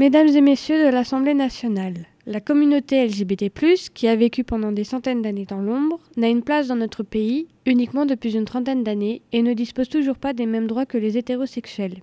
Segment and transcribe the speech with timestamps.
[0.00, 1.94] Mesdames et messieurs de l'Assemblée nationale,
[2.26, 3.50] la communauté LGBT,
[3.94, 7.46] qui a vécu pendant des centaines d'années dans l'ombre, n'a une place dans notre pays
[7.64, 11.16] uniquement depuis une trentaine d'années et ne dispose toujours pas des mêmes droits que les
[11.16, 12.02] hétérosexuels.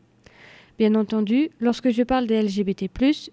[0.80, 2.86] Bien entendu, lorsque je parle des LGBT,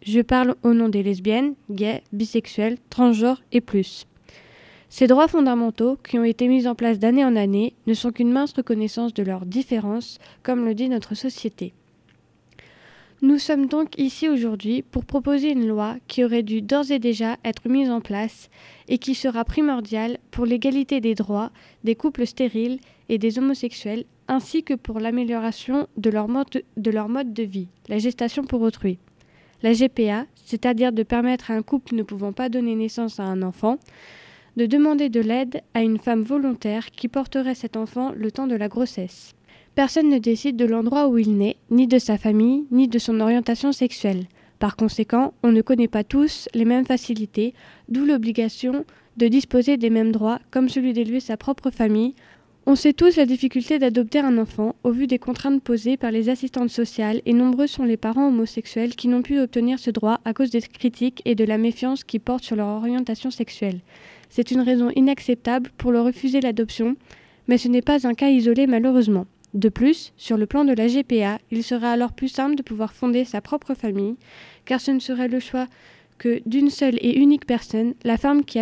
[0.03, 4.09] je parle au nom des lesbiennes, gays, bisexuels, transgenres et plus.
[4.89, 8.33] Ces droits fondamentaux, qui ont été mis en place d'année en année, ne sont qu'une
[8.33, 11.75] mince reconnaissance de leurs différences, comme le dit notre société.
[13.21, 17.37] Nous sommes donc ici aujourd'hui pour proposer une loi qui aurait dû d'ores et déjà
[17.45, 18.49] être mise en place
[18.87, 21.51] et qui sera primordiale pour l'égalité des droits
[21.83, 22.79] des couples stériles
[23.09, 28.61] et des homosexuels ainsi que pour l'amélioration de, leur mode de vie, la gestation pour
[28.61, 28.99] autrui.
[29.65, 33.43] La GPA, c'est-à-dire de permettre à un couple ne pouvant pas donner naissance à un
[33.43, 33.79] enfant,
[34.57, 38.55] de demander de l'aide à une femme volontaire qui porterait cet enfant le temps de
[38.55, 39.35] la grossesse.
[39.79, 43.21] Personne ne décide de l'endroit où il naît, ni de sa famille, ni de son
[43.21, 44.25] orientation sexuelle.
[44.59, 47.55] Par conséquent, on ne connaît pas tous les mêmes facilités,
[47.89, 48.85] d'où l'obligation
[49.19, 52.17] de disposer des mêmes droits, comme celui d'élever sa propre famille.
[52.67, 56.29] On sait tous la difficulté d'adopter un enfant au vu des contraintes posées par les
[56.29, 60.35] assistantes sociales et nombreux sont les parents homosexuels qui n'ont pu obtenir ce droit à
[60.35, 63.79] cause des critiques et de la méfiance qui portent sur leur orientation sexuelle.
[64.29, 66.97] C'est une raison inacceptable pour leur refuser l'adoption,
[67.47, 69.27] mais ce n'est pas un cas isolé malheureusement.
[69.55, 72.93] De plus, sur le plan de la GPA, il serait alors plus simple de pouvoir
[72.93, 74.17] fonder sa propre famille,
[74.65, 75.67] car ce ne serait le choix
[76.19, 78.61] que d'une seule et unique personne, la femme qui,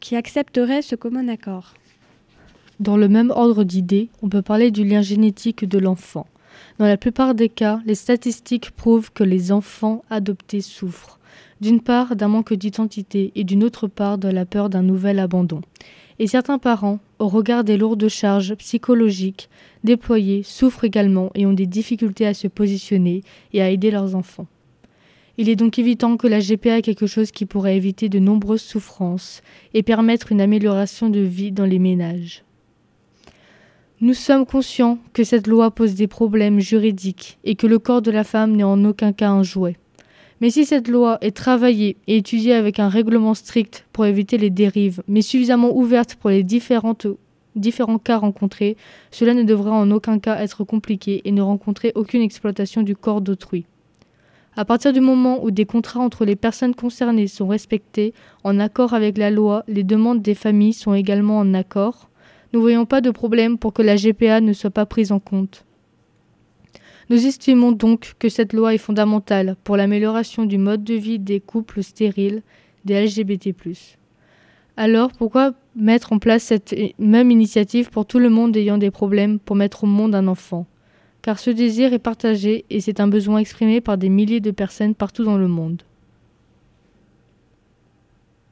[0.00, 1.74] qui accepterait ce commun accord.
[2.78, 6.26] Dans le même ordre d'idées, on peut parler du lien génétique de l'enfant.
[6.78, 11.18] Dans la plupart des cas, les statistiques prouvent que les enfants adoptés souffrent,
[11.60, 15.60] d'une part d'un manque d'identité et d'une autre part de la peur d'un nouvel abandon.
[16.18, 19.48] Et certains parents, au regard des lourdes charges psychologiques
[19.84, 24.46] déployées, souffrent également et ont des difficultés à se positionner et à aider leurs enfants.
[25.36, 28.62] Il est donc évident que la GPA est quelque chose qui pourrait éviter de nombreuses
[28.62, 29.40] souffrances
[29.72, 32.42] et permettre une amélioration de vie dans les ménages.
[34.00, 38.12] Nous sommes conscients que cette loi pose des problèmes juridiques et que le corps de
[38.12, 39.76] la femme n'est en aucun cas un jouet.
[40.40, 44.50] Mais si cette loi est travaillée et étudiée avec un règlement strict pour éviter les
[44.50, 46.94] dérives, mais suffisamment ouverte pour les différents
[47.98, 48.76] cas rencontrés,
[49.10, 53.20] cela ne devrait en aucun cas être compliqué et ne rencontrer aucune exploitation du corps
[53.20, 53.66] d'autrui.
[54.54, 58.94] À partir du moment où des contrats entre les personnes concernées sont respectés, en accord
[58.94, 62.08] avec la loi, les demandes des familles sont également en accord,
[62.52, 65.64] nous voyons pas de problème pour que la GPA ne soit pas prise en compte.
[67.10, 71.40] Nous estimons donc que cette loi est fondamentale pour l'amélioration du mode de vie des
[71.40, 72.42] couples stériles
[72.84, 73.54] des LGBT.
[74.76, 79.38] Alors pourquoi mettre en place cette même initiative pour tout le monde ayant des problèmes
[79.38, 80.66] pour mettre au monde un enfant?
[81.22, 84.94] Car ce désir est partagé et c'est un besoin exprimé par des milliers de personnes
[84.94, 85.82] partout dans le monde.